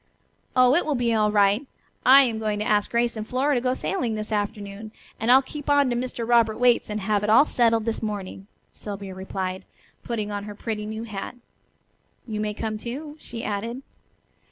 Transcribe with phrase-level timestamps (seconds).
[0.55, 1.67] "Oh, it will be all right.
[2.07, 5.43] I am going to ask Grace and Flora to go sailing this afternoon, and I'll
[5.43, 6.27] keep on to Mr.
[6.27, 9.63] Robert Waite's and have it all settled this morning," Sylvia replied,
[10.01, 11.35] putting on her pretty new hat.
[12.25, 13.83] "You may come, too," she added.